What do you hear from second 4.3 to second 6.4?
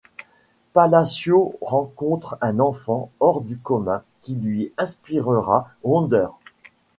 lui inspirera Wonder.